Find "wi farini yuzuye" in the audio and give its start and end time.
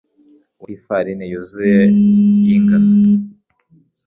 0.63-1.81